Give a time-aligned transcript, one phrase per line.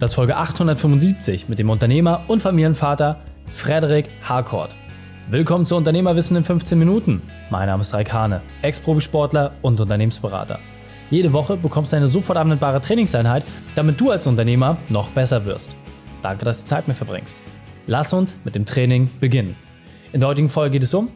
[0.00, 4.74] Das ist Folge 875 mit dem Unternehmer und Familienvater Frederik Harcourt.
[5.28, 7.20] Willkommen zu Unternehmerwissen in 15 Minuten.
[7.50, 10.58] Mein Name ist Raik Hane, Ex-Profisportler und Unternehmensberater.
[11.10, 13.44] Jede Woche bekommst du eine sofort anwendbare Trainingseinheit,
[13.74, 15.76] damit du als Unternehmer noch besser wirst.
[16.22, 17.42] Danke, dass du Zeit mit verbringst.
[17.86, 19.54] Lass uns mit dem Training beginnen.
[20.14, 21.10] In der heutigen Folge geht es um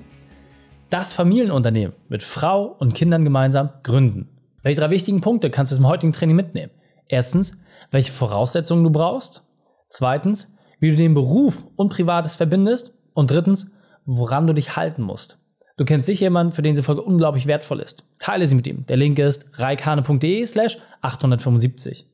[0.90, 4.28] das Familienunternehmen mit Frau und Kindern gemeinsam gründen.
[4.62, 6.70] Welche drei wichtigen Punkte kannst du zum heutigen Training mitnehmen?
[7.08, 9.44] Erstens, welche Voraussetzungen du brauchst.
[9.88, 12.94] Zweitens, wie du den Beruf und Privates verbindest.
[13.12, 13.70] Und drittens,
[14.04, 15.38] woran du dich halten musst.
[15.76, 18.04] Du kennst sicher jemanden, für den diese Folge unglaublich wertvoll ist.
[18.18, 18.86] Teile sie mit ihm.
[18.86, 22.06] Der Link ist reikane.de slash 875.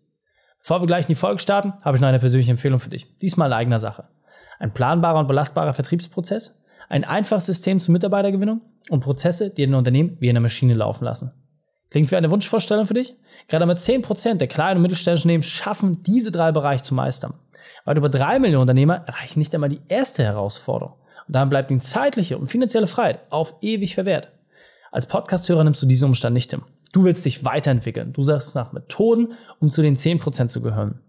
[0.60, 3.18] Bevor wir gleich in die Folge starten, habe ich noch eine persönliche Empfehlung für dich.
[3.18, 4.08] Diesmal in eigener Sache.
[4.58, 10.16] Ein planbarer und belastbarer Vertriebsprozess, ein einfaches System zur Mitarbeitergewinnung und Prozesse, die dein Unternehmen
[10.20, 11.32] wie eine Maschine laufen lassen.
[11.90, 13.16] Klingt wie eine Wunschvorstellung für dich?
[13.48, 17.34] Gerade mit 10% der kleinen und mittelständischen Unternehmen schaffen diese drei Bereiche zu meistern.
[17.84, 20.94] Weit über drei Millionen Unternehmer erreichen nicht einmal die erste Herausforderung.
[21.26, 24.28] Und dann bleibt ihnen zeitliche und finanzielle Freiheit auf ewig verwehrt.
[24.92, 26.62] Als Podcasthörer nimmst du diesen Umstand nicht hin.
[26.92, 28.12] Du willst dich weiterentwickeln.
[28.12, 31.00] Du sagst nach Methoden, um zu den 10% zu gehören.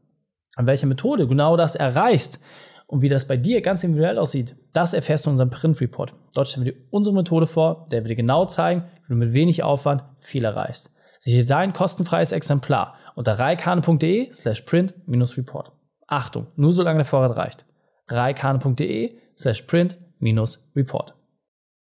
[0.56, 2.40] An welcher Methode genau das erreichst
[2.86, 6.14] und wie das bei dir ganz individuell aussieht, das erfährst du in unserem Print Report.
[6.34, 9.34] Dort stellen wir dir unsere Methode vor, der wir dir genau zeigen, wie du mit
[9.34, 10.90] wenig Aufwand viel erreichst.
[11.20, 15.74] Sichere dein kostenfreies Exemplar unter reikane.de slash print-report.
[16.08, 17.66] Achtung, nur solange der Vorrat reicht.
[18.08, 21.14] reikane.de slash print-report.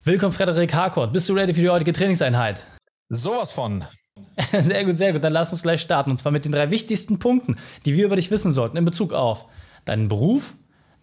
[0.04, 1.14] Willkommen Frederik Harcourt.
[1.14, 2.60] Bist du ready für die heutige Trainingseinheit?
[3.08, 3.86] Sowas von.
[4.52, 5.23] Sehr gut, sehr gut.
[5.23, 6.12] Dann lass uns gleich starten.
[6.12, 9.14] Und zwar mit den drei wichtigsten Punkten, die wir über dich wissen sollten in Bezug
[9.14, 9.45] auf
[9.86, 10.54] deinen Beruf,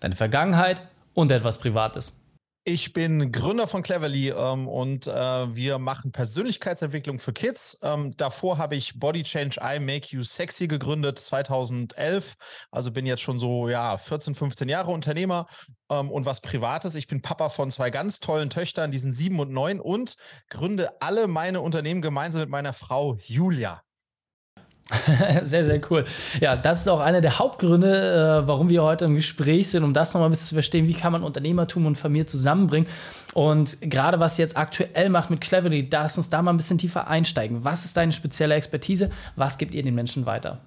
[0.01, 0.83] deine Vergangenheit
[1.15, 2.21] und etwas Privates.
[2.65, 5.13] Ich bin Gründer von Cleverly ähm, und äh,
[5.55, 7.79] wir machen Persönlichkeitsentwicklung für Kids.
[7.83, 12.35] Ähm, davor habe ich Body Change I Make You Sexy gegründet 2011.
[12.71, 15.47] Also bin jetzt schon so ja 14, 15 Jahre Unternehmer
[15.89, 16.95] ähm, und was Privates.
[16.95, 20.17] Ich bin Papa von zwei ganz tollen Töchtern, die sind sieben und neun und
[20.51, 23.83] gründe alle meine Unternehmen gemeinsam mit meiner Frau Julia.
[25.43, 26.05] sehr, sehr cool.
[26.41, 29.93] Ja, das ist auch einer der Hauptgründe, äh, warum wir heute im Gespräch sind, um
[29.93, 32.89] das nochmal ein bisschen zu verstehen, wie kann man Unternehmertum und Familie zusammenbringen.
[33.35, 37.07] Und gerade was jetzt aktuell macht mit Cleverly, lass uns da mal ein bisschen tiefer
[37.09, 37.65] einsteigen.
[37.65, 39.11] Was ist deine spezielle Expertise?
[39.37, 40.59] Was gibt ihr den Menschen weiter?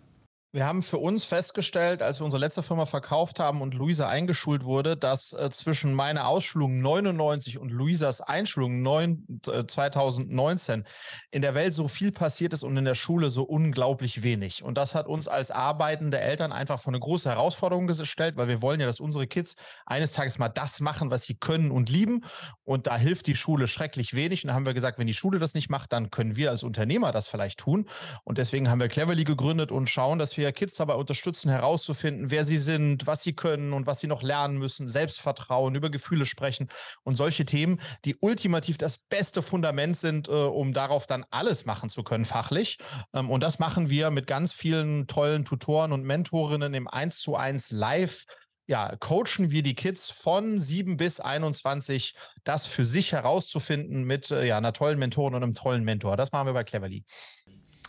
[0.53, 4.65] Wir haben für uns festgestellt, als wir unsere letzte Firma verkauft haben und Luisa eingeschult
[4.65, 10.83] wurde, dass äh, zwischen meiner Ausschulung 99 und Luisas Einschulung 9, äh, 2019
[11.31, 14.61] in der Welt so viel passiert ist und in der Schule so unglaublich wenig.
[14.61, 18.61] Und das hat uns als arbeitende Eltern einfach vor eine große Herausforderung gestellt, weil wir
[18.61, 22.25] wollen ja, dass unsere Kids eines Tages mal das machen, was sie können und lieben.
[22.65, 24.43] Und da hilft die Schule schrecklich wenig.
[24.43, 26.63] Und da haben wir gesagt, wenn die Schule das nicht macht, dann können wir als
[26.63, 27.87] Unternehmer das vielleicht tun.
[28.25, 32.31] Und deswegen haben wir Cleverly gegründet und schauen, dass wir wir Kids dabei unterstützen, herauszufinden,
[32.31, 36.25] wer sie sind, was sie können und was sie noch lernen müssen, Selbstvertrauen, über Gefühle
[36.25, 36.67] sprechen
[37.03, 41.89] und solche Themen, die ultimativ das beste Fundament sind, äh, um darauf dann alles machen
[41.89, 42.79] zu können, fachlich.
[43.13, 47.35] Ähm, und das machen wir mit ganz vielen tollen Tutoren und Mentorinnen im 1 zu
[47.35, 48.25] 1 live
[48.71, 52.15] ja, coachen wir die Kids von 7 bis 21,
[52.45, 56.15] das für sich herauszufinden mit äh, ja, einer tollen Mentorin und einem tollen Mentor.
[56.15, 57.03] Das machen wir bei Cleverly.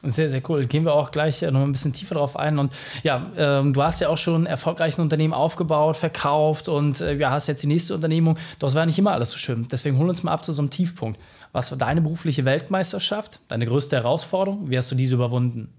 [0.04, 0.66] Sehr, sehr cool.
[0.66, 2.58] Gehen wir auch gleich noch ein bisschen tiefer drauf ein.
[2.58, 2.72] Und
[3.04, 7.46] ja, ähm, du hast ja auch schon erfolgreiche Unternehmen aufgebaut, verkauft und äh, ja, hast
[7.46, 8.36] jetzt die nächste Unternehmung.
[8.58, 9.68] Das war nicht immer alles so schön.
[9.70, 11.20] Deswegen hol uns mal ab zu so einem Tiefpunkt.
[11.52, 13.40] Was war deine berufliche Weltmeisterschaft?
[13.46, 14.70] Deine größte Herausforderung?
[14.70, 15.72] Wie hast du diese überwunden?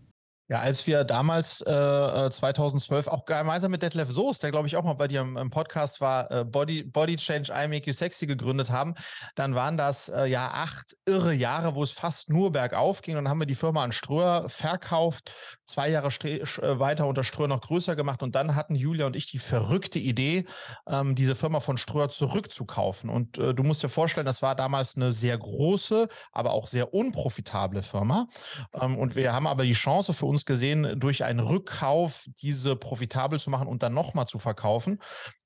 [0.49, 4.75] Ja, als wir damals äh, 2012 äh, auch gemeinsam mit Detlef Soest, der glaube ich
[4.75, 7.93] auch mal bei dir im, im Podcast war, äh, Body, Body Change I Make You
[7.93, 8.93] Sexy gegründet haben,
[9.35, 13.15] dann waren das äh, ja acht irre Jahre, wo es fast nur bergauf ging.
[13.15, 15.33] Und dann haben wir die Firma an Ströer verkauft,
[15.65, 18.21] zwei Jahre äh, weiter unter Ströer noch größer gemacht.
[18.21, 20.45] Und dann hatten Julia und ich die verrückte Idee,
[20.87, 23.09] ähm, diese Firma von Ströer zurückzukaufen.
[23.09, 26.93] Und äh, du musst dir vorstellen, das war damals eine sehr große, aber auch sehr
[26.93, 28.27] unprofitable Firma.
[28.73, 33.39] Ähm, und wir haben aber die Chance für uns gesehen, durch einen Rückkauf diese profitabel
[33.39, 34.99] zu machen und dann nochmal zu verkaufen.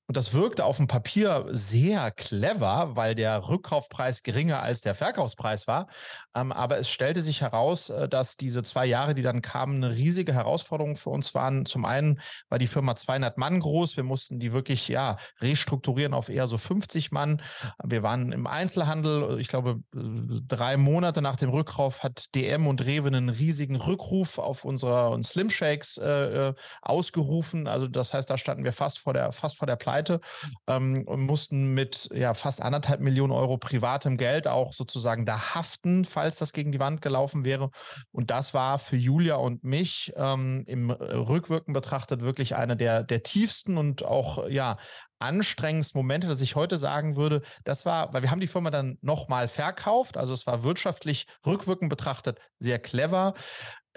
[0.07, 5.68] Und das wirkte auf dem Papier sehr clever, weil der Rückkaufpreis geringer als der Verkaufspreis
[5.68, 5.88] war.
[6.33, 9.94] Ähm, aber es stellte sich heraus, äh, dass diese zwei Jahre, die dann kamen, eine
[9.94, 11.65] riesige Herausforderung für uns waren.
[11.65, 13.98] Zum einen war die Firma 200 Mann groß.
[13.98, 17.42] Wir mussten die wirklich ja restrukturieren auf eher so 50 Mann.
[17.83, 19.38] Wir waren im Einzelhandel.
[19.42, 24.63] Ich glaube, drei Monate nach dem Rückkauf hat DM und Rewe einen riesigen Rückruf auf
[24.63, 27.68] unsere Slim Shakes äh, äh, ausgerufen.
[27.68, 29.96] Also das heißt, da standen wir fast vor der, fast vor der Pleite.
[29.97, 30.19] Pleite
[30.67, 36.05] ähm, und mussten mit ja, fast anderthalb Millionen Euro privatem Geld auch sozusagen da haften,
[36.05, 37.71] falls das gegen die Wand gelaufen wäre.
[38.11, 43.23] Und das war für Julia und mich ähm, im Rückwirken betrachtet wirklich eine der, der
[43.23, 44.77] tiefsten und auch ja
[45.19, 49.00] anstrengendsten Momente, dass ich heute sagen würde, das war, weil wir haben die Firma dann
[49.01, 53.33] nochmal verkauft, also es war wirtschaftlich rückwirkend betrachtet sehr clever,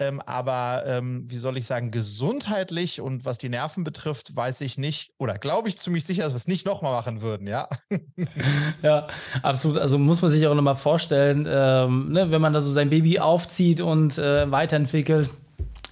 [0.01, 4.79] ähm, aber ähm, wie soll ich sagen, gesundheitlich und was die Nerven betrifft, weiß ich
[4.79, 7.69] nicht oder glaube ich ziemlich sicher, dass wir es nicht nochmal machen würden, ja.
[8.81, 9.05] ja,
[9.43, 9.77] absolut.
[9.77, 13.19] Also muss man sich auch nochmal vorstellen, ähm, ne, wenn man da so sein Baby
[13.19, 15.29] aufzieht und äh, weiterentwickelt,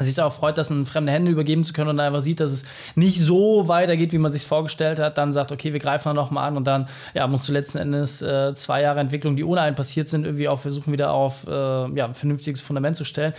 [0.06, 2.52] sich darauf freut, das in fremde Hände übergeben zu können und dann einfach sieht, dass
[2.52, 2.66] es
[2.96, 6.48] nicht so weitergeht, wie man sich vorgestellt hat, dann sagt, okay, wir greifen noch mal
[6.48, 9.76] an und dann ja, musst du letzten Endes äh, zwei Jahre Entwicklung, die ohne einen
[9.76, 13.34] passiert sind, irgendwie auch versuchen, wieder auf äh, ja, ein vernünftiges Fundament zu stellen.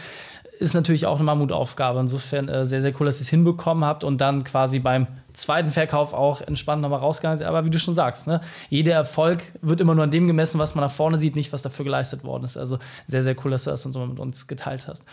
[0.61, 1.99] Ist natürlich auch eine Mammutaufgabe.
[2.01, 5.71] Insofern äh, sehr, sehr cool, dass ihr es hinbekommen habt und dann quasi beim zweiten
[5.71, 7.49] Verkauf auch entspannt nochmal rausgegangen seid.
[7.49, 10.75] Aber wie du schon sagst, ne, jeder Erfolg wird immer nur an dem gemessen, was
[10.75, 12.59] man nach vorne sieht, nicht was dafür geleistet worden ist.
[12.59, 15.07] Also sehr, sehr cool, dass du das so mit uns geteilt hast.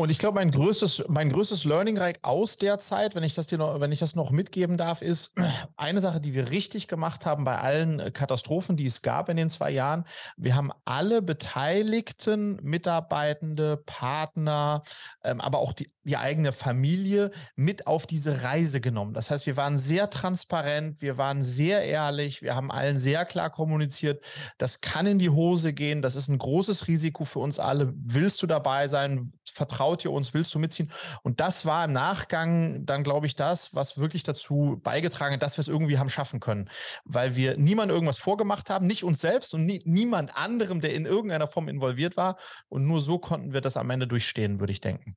[0.00, 3.48] Und ich glaube, mein größtes, mein größtes Learning Reich aus der Zeit, wenn ich das
[3.48, 5.34] dir noch, wenn ich das noch mitgeben darf, ist
[5.76, 9.36] eine Sache, die wir richtig gemacht haben bei allen äh, Katastrophen, die es gab in
[9.36, 10.06] den zwei Jahren.
[10.38, 14.84] Wir haben alle beteiligten Mitarbeitende, Partner,
[15.22, 19.12] ähm, aber auch die, die eigene Familie mit auf diese Reise genommen.
[19.12, 23.50] Das heißt, wir waren sehr transparent, wir waren sehr ehrlich, wir haben allen sehr klar
[23.50, 24.24] kommuniziert,
[24.56, 27.92] das kann in die Hose gehen, das ist ein großes Risiko für uns alle.
[27.94, 29.34] Willst du dabei sein?
[29.50, 30.34] Vertraut ihr uns?
[30.34, 30.90] Willst du mitziehen?
[31.22, 35.56] Und das war im Nachgang dann, glaube ich, das, was wirklich dazu beigetragen hat, dass
[35.56, 36.68] wir es irgendwie haben schaffen können.
[37.04, 41.06] Weil wir niemand irgendwas vorgemacht haben, nicht uns selbst und nie, niemand anderem, der in
[41.06, 42.36] irgendeiner Form involviert war.
[42.68, 45.16] Und nur so konnten wir das am Ende durchstehen, würde ich denken.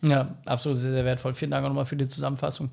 [0.00, 1.34] Ja, absolut sehr, sehr wertvoll.
[1.34, 2.70] Vielen Dank auch nochmal für die Zusammenfassung.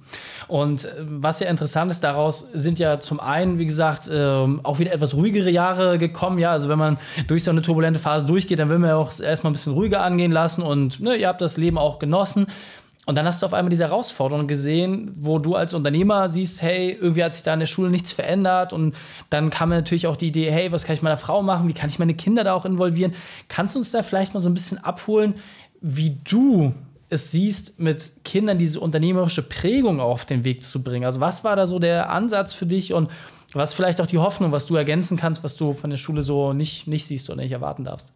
[0.48, 4.78] Und äh, was ja interessant ist, daraus sind ja zum einen, wie gesagt, ähm, auch
[4.78, 6.38] wieder etwas ruhigere Jahre gekommen.
[6.38, 9.20] Ja, also wenn man durch so eine turbulente Phase durchgeht, dann will man ja auch
[9.20, 12.46] erstmal ein bisschen ruhiger angehen lassen und ne, ihr habt das Leben auch genossen.
[13.08, 16.92] Und dann hast du auf einmal diese Herausforderung gesehen, wo du als Unternehmer siehst, hey,
[16.92, 18.74] irgendwie hat sich da in der Schule nichts verändert.
[18.74, 18.96] Und
[19.30, 21.68] dann kam mir natürlich auch die Idee, hey, was kann ich meiner Frau machen?
[21.68, 23.14] Wie kann ich meine Kinder da auch involvieren?
[23.48, 25.36] Kannst du uns da vielleicht mal so ein bisschen abholen,
[25.82, 26.74] wie du
[27.10, 31.06] es siehst, mit Kindern diese unternehmerische Prägung auf den Weg zu bringen.
[31.06, 33.10] Also was war da so der Ansatz für dich und
[33.54, 36.54] was vielleicht auch die Hoffnung, was du ergänzen kannst, was du von der Schule so
[36.54, 38.14] nicht, nicht siehst oder nicht erwarten darfst?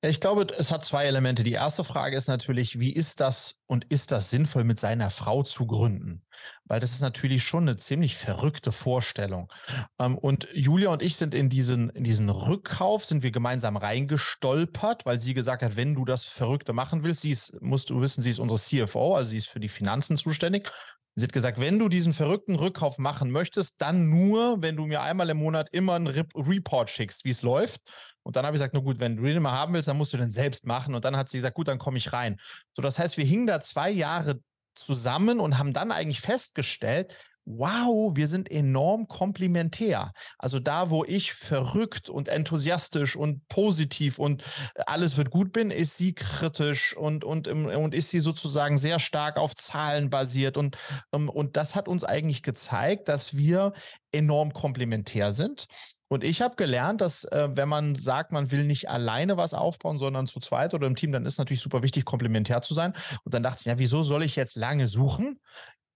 [0.00, 1.42] Ich glaube, es hat zwei Elemente.
[1.42, 5.42] Die erste Frage ist natürlich, wie ist das und ist das sinnvoll, mit seiner Frau
[5.42, 6.22] zu gründen?
[6.66, 9.52] Weil das ist natürlich schon eine ziemlich verrückte Vorstellung.
[9.98, 15.04] Ähm, und Julia und ich sind in diesen, in diesen Rückkauf, sind wir gemeinsam reingestolpert,
[15.04, 18.22] weil sie gesagt hat, wenn du das Verrückte machen willst, sie ist, musst du wissen,
[18.22, 20.70] sie ist unsere CFO, also sie ist für die Finanzen zuständig.
[21.18, 25.02] Sie hat gesagt, wenn du diesen verrückten Rückkauf machen möchtest, dann nur, wenn du mir
[25.02, 27.80] einmal im Monat immer einen Report schickst, wie es läuft.
[28.22, 30.12] Und dann habe ich gesagt, na gut, wenn du den mal haben willst, dann musst
[30.12, 30.94] du den selbst machen.
[30.94, 32.38] Und dann hat sie gesagt, gut, dann komme ich rein.
[32.74, 34.40] So, das heißt, wir hingen da zwei Jahre
[34.74, 37.16] zusammen und haben dann eigentlich festgestellt,
[37.48, 40.12] wow, wir sind enorm komplementär.
[40.38, 44.44] Also da, wo ich verrückt und enthusiastisch und positiv und
[44.86, 49.38] alles wird gut bin, ist sie kritisch und, und, und ist sie sozusagen sehr stark
[49.38, 50.56] auf Zahlen basiert.
[50.56, 50.76] Und,
[51.12, 53.72] ähm, und das hat uns eigentlich gezeigt, dass wir
[54.12, 55.66] enorm komplementär sind.
[56.10, 59.98] Und ich habe gelernt, dass äh, wenn man sagt, man will nicht alleine was aufbauen,
[59.98, 62.94] sondern zu zweit oder im Team, dann ist natürlich super wichtig, komplementär zu sein.
[63.24, 65.38] Und dann dachte ich, ja, wieso soll ich jetzt lange suchen?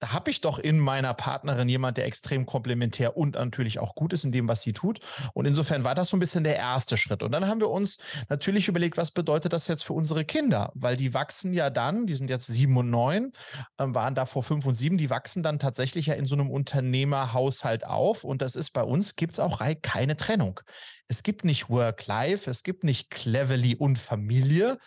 [0.02, 4.12] Da habe ich doch in meiner Partnerin jemand, der extrem komplementär und natürlich auch gut
[4.12, 4.98] ist in dem, was sie tut.
[5.32, 7.22] Und insofern war das so ein bisschen der erste Schritt.
[7.22, 7.98] Und dann haben wir uns
[8.28, 10.72] natürlich überlegt, was bedeutet das jetzt für unsere Kinder?
[10.74, 13.32] Weil die wachsen ja dann, die sind jetzt sieben und neun,
[13.78, 16.50] äh, waren da vor fünf und sieben, die wachsen dann tatsächlich ja in so einem
[16.50, 18.24] Unternehmerhaushalt auf.
[18.24, 20.58] Und das ist bei uns, gibt es auch keine Trennung.
[21.06, 24.78] Es gibt nicht Work-Life, es gibt nicht Cleverly und Familie,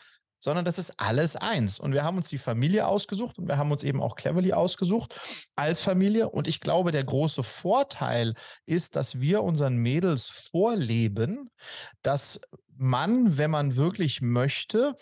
[0.45, 1.79] sondern das ist alles eins.
[1.79, 5.19] Und wir haben uns die Familie ausgesucht und wir haben uns eben auch Cleverly ausgesucht
[5.55, 6.29] als Familie.
[6.29, 8.35] Und ich glaube, der große Vorteil
[8.65, 11.49] ist, dass wir unseren Mädels vorleben,
[12.03, 12.39] dass
[12.77, 14.95] man, wenn man wirklich möchte,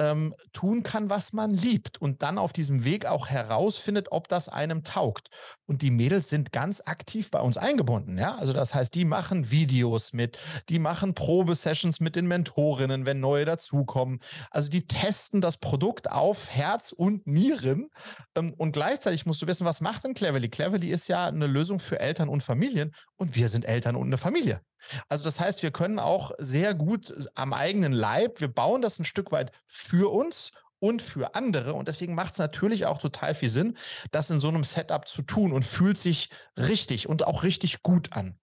[0.00, 4.48] ähm, tun kann, was man liebt und dann auf diesem Weg auch herausfindet, ob das
[4.48, 5.28] einem taugt.
[5.66, 8.18] Und die Mädels sind ganz aktiv bei uns eingebunden.
[8.18, 8.36] Ja?
[8.36, 10.38] Also das heißt, die machen Videos mit,
[10.70, 14.20] die machen Probesessions mit den Mentorinnen, wenn neue dazukommen.
[14.50, 17.90] Also die testen das Produkt auf Herz und Nieren.
[18.34, 20.48] Ähm, und gleichzeitig musst du wissen, was macht denn Cleverly?
[20.48, 24.18] Cleverly ist ja eine Lösung für Eltern und Familien und wir sind Eltern und eine
[24.18, 24.62] Familie.
[25.08, 29.04] Also das heißt, wir können auch sehr gut am eigenen Leib, wir bauen das ein
[29.04, 31.74] Stück weit für uns und für andere.
[31.74, 33.76] Und deswegen macht es natürlich auch total viel Sinn,
[34.10, 38.12] das in so einem Setup zu tun und fühlt sich richtig und auch richtig gut
[38.12, 38.38] an.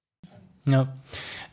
[0.68, 0.88] Ja.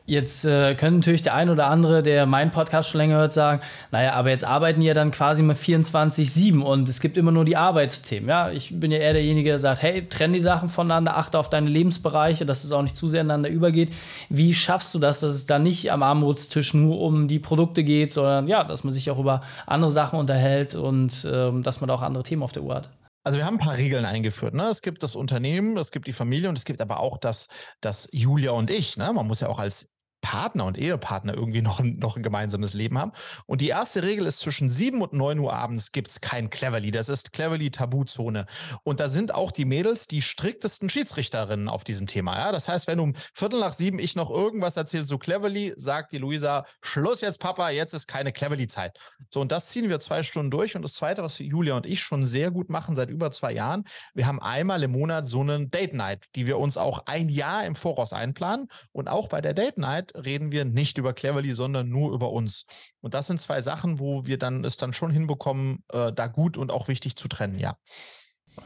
[0.06, 3.62] Jetzt äh, können natürlich der ein oder andere, der meinen Podcast schon länger hört, sagen,
[3.90, 7.56] naja, aber jetzt arbeiten ja dann quasi mal 24-7 und es gibt immer nur die
[7.56, 8.28] Arbeitsthemen.
[8.28, 11.49] Ja, ich bin ja eher derjenige, der sagt, hey, trenn die Sachen voneinander, achte auf
[11.49, 13.94] deine Lebensbereiche, dass es auch nicht zu sehr ineinander übergeht.
[14.28, 18.12] Wie schaffst du das, dass es da nicht am Armutstisch nur um die Produkte geht,
[18.12, 21.94] sondern ja, dass man sich auch über andere Sachen unterhält und ähm, dass man da
[21.94, 22.90] auch andere Themen auf der Uhr hat?
[23.24, 24.52] Also wir haben ein paar Regeln eingeführt.
[24.52, 24.64] Ne?
[24.64, 27.48] Es gibt das Unternehmen, es gibt die Familie und es gibt aber auch das,
[27.80, 28.98] das Julia und ich.
[28.98, 29.12] Ne?
[29.14, 29.93] Man muss ja auch als
[30.24, 33.12] Partner und Ehepartner irgendwie noch ein, noch ein gemeinsames Leben haben.
[33.46, 36.90] Und die erste Regel ist, zwischen 7 und 9 Uhr abends gibt es kein Cleverly.
[36.90, 38.46] Das ist Cleverly Tabuzone.
[38.84, 42.38] Und da sind auch die Mädels die striktesten Schiedsrichterinnen auf diesem Thema.
[42.38, 42.52] Ja?
[42.52, 46.18] Das heißt, wenn um Viertel nach sieben ich noch irgendwas erzähle zu Cleverly, sagt die
[46.18, 48.98] Luisa, Schluss jetzt, Papa, jetzt ist keine Cleverly-Zeit.
[49.28, 50.74] So, und das ziehen wir zwei Stunden durch.
[50.74, 53.84] Und das Zweite, was Julia und ich schon sehr gut machen seit über zwei Jahren,
[54.14, 57.66] wir haben einmal im Monat so einen Date Night, die wir uns auch ein Jahr
[57.66, 58.68] im Voraus einplanen.
[58.92, 62.66] Und auch bei der Date Night reden wir nicht über Cleverly, sondern nur über uns.
[63.00, 66.56] Und das sind zwei Sachen, wo wir dann es dann schon hinbekommen, äh, da gut
[66.56, 67.76] und auch wichtig zu trennen, ja.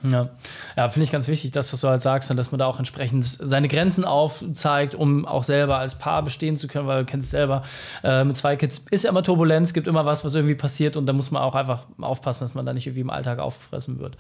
[0.03, 0.29] Ja,
[0.77, 3.25] ja finde ich ganz wichtig, dass du so halt sagst, dass man da auch entsprechend
[3.25, 7.63] seine Grenzen aufzeigt, um auch selber als Paar bestehen zu können, weil du kennst selber,
[8.05, 11.07] äh, mit zwei Kids ist ja immer Turbulenz, gibt immer was, was irgendwie passiert und
[11.07, 14.17] da muss man auch einfach aufpassen, dass man da nicht irgendwie im Alltag auffressen wird.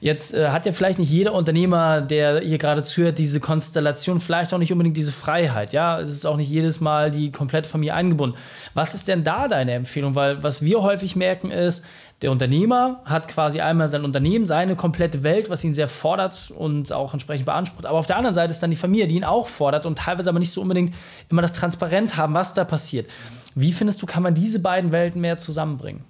[0.00, 4.52] Jetzt äh, hat ja vielleicht nicht jeder Unternehmer, der hier gerade zuhört, diese Konstellation, vielleicht
[4.52, 5.72] auch nicht unbedingt diese Freiheit.
[5.72, 8.36] Ja, es ist auch nicht jedes Mal die komplette Familie eingebunden.
[8.74, 10.14] Was ist denn da deine Empfehlung?
[10.14, 11.86] Weil was wir häufig merken ist,
[12.22, 16.92] der Unternehmer hat quasi einmal sein Unternehmen, seine komplette Welt, was ihn sehr fordert und
[16.92, 17.84] auch entsprechend beansprucht.
[17.84, 20.30] Aber auf der anderen Seite ist dann die Familie, die ihn auch fordert und teilweise
[20.30, 20.94] aber nicht so unbedingt
[21.28, 23.10] immer das Transparent haben, was da passiert.
[23.54, 26.04] Wie findest du, kann man diese beiden Welten mehr zusammenbringen?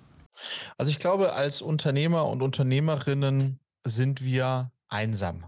[0.78, 5.44] Also ich glaube, als Unternehmer und Unternehmerinnen sind wir einsam.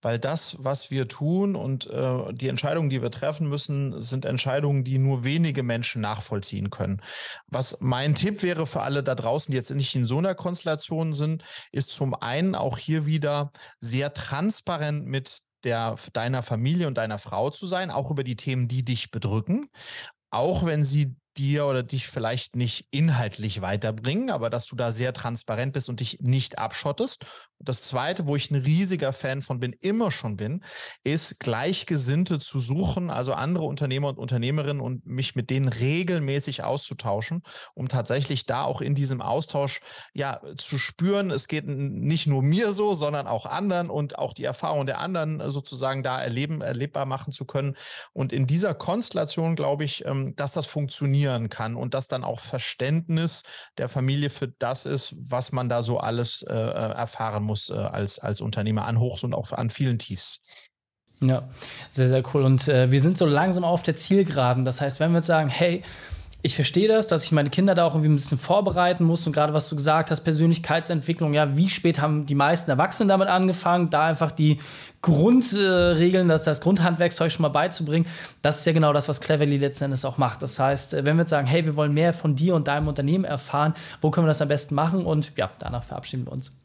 [0.00, 4.84] Weil das, was wir tun und äh, die Entscheidungen, die wir treffen müssen, sind Entscheidungen,
[4.84, 7.00] die nur wenige Menschen nachvollziehen können.
[7.46, 11.12] Was mein Tipp wäre für alle da draußen, die jetzt nicht in so einer Konstellation
[11.12, 17.18] sind, ist zum einen auch hier wieder sehr transparent mit der, deiner Familie und deiner
[17.18, 19.70] Frau zu sein, auch über die Themen, die dich bedrücken.
[20.30, 25.12] Auch wenn sie dir oder dich vielleicht nicht inhaltlich weiterbringen, aber dass du da sehr
[25.12, 27.24] transparent bist und dich nicht abschottest.
[27.58, 30.62] Und das Zweite, wo ich ein riesiger Fan von bin, immer schon bin,
[31.04, 37.42] ist Gleichgesinnte zu suchen, also andere Unternehmer und Unternehmerinnen und mich mit denen regelmäßig auszutauschen,
[37.74, 39.80] um tatsächlich da auch in diesem Austausch
[40.12, 44.44] ja zu spüren, es geht nicht nur mir so, sondern auch anderen und auch die
[44.44, 47.76] Erfahrung der anderen sozusagen da erleben, erlebbar machen zu können.
[48.12, 52.24] Und in dieser Konstellation glaube ich, ähm, dass das funktioniert funktionieren kann und dass dann
[52.24, 53.42] auch Verständnis
[53.78, 57.74] der Familie für das ist, was man da so alles äh, äh, erfahren muss äh,
[57.74, 60.42] als, als Unternehmer an Hochs und auch an vielen Tiefs.
[61.20, 61.48] Ja,
[61.90, 62.42] sehr, sehr cool.
[62.42, 64.64] Und äh, wir sind so langsam auf der Zielgeraden.
[64.64, 65.82] Das heißt, wenn wir jetzt sagen, hey,
[66.44, 69.32] ich verstehe das, dass ich meine Kinder da auch irgendwie ein bisschen vorbereiten muss und
[69.32, 73.90] gerade was du gesagt hast, Persönlichkeitsentwicklung, ja, wie spät haben die meisten Erwachsenen damit angefangen,
[73.90, 74.58] da einfach die
[75.02, 78.06] Grundregeln, das, das Grundhandwerkszeug schon mal beizubringen,
[78.42, 80.42] das ist ja genau das, was Cleverly letzten Endes auch macht.
[80.42, 83.24] Das heißt, wenn wir jetzt sagen, hey, wir wollen mehr von dir und deinem Unternehmen
[83.24, 86.61] erfahren, wo können wir das am besten machen und ja, danach verabschieden wir uns.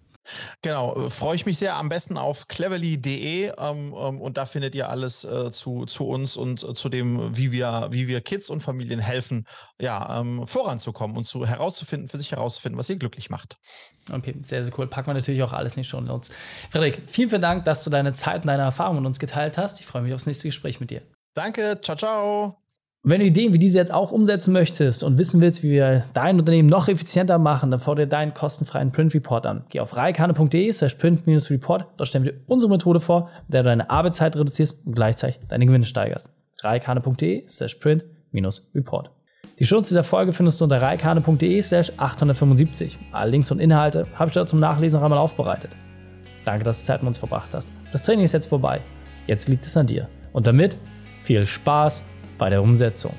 [0.62, 1.76] Genau, äh, freue ich mich sehr.
[1.76, 6.38] Am besten auf cleverly.de ähm, ähm, und da findet ihr alles äh, zu, zu uns
[6.38, 9.46] und äh, zu dem, wie wir, wie wir Kids und Familien helfen,
[9.80, 13.58] ja, ähm, voranzukommen und zu herauszufinden, für sich herauszufinden, was ihr glücklich macht.
[14.12, 14.88] Okay, sehr, sehr cool.
[14.88, 16.32] Packen wir natürlich auch alles in die Show Notes.
[16.70, 19.80] Frederik, vielen, vielen Dank, dass du deine Zeit und deine Erfahrungen mit uns geteilt hast.
[19.80, 21.02] Ich freue mich aufs nächste Gespräch mit dir.
[21.34, 22.67] Danke, ciao, ciao.
[23.08, 26.04] Und wenn du Ideen wie diese jetzt auch umsetzen möchtest und wissen willst, wie wir
[26.14, 29.64] dein Unternehmen noch effizienter machen, dann fordere deinen kostenfreien Print Report an.
[29.70, 31.86] Geh auf reikane.de slash print-report.
[31.96, 35.40] Dort stellen wir dir unsere Methode vor, mit der du deine Arbeitszeit reduzierst und gleichzeitig
[35.48, 36.34] deine Gewinne steigerst.
[36.62, 39.10] reikane.de slash print-report.
[39.58, 43.00] Die Schutz dieser Folge findest du unter reikane.de slash 875.
[43.14, 45.72] Alle Links und Inhalte habe ich dort zum Nachlesen noch einmal aufbereitet.
[46.44, 47.70] Danke, dass du Zeit mit uns verbracht hast.
[47.94, 48.82] Das Training ist jetzt vorbei.
[49.28, 50.10] Jetzt liegt es an dir.
[50.34, 50.76] Und damit
[51.24, 52.04] viel Spaß
[52.38, 53.16] bei der Umsetzung.